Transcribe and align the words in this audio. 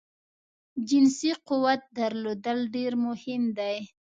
جنسی 0.87 1.31
قوت 1.47 1.81
درلودل 1.97 2.59
ډیر 2.75 2.91
مهم 3.05 3.43
دی 3.57 3.77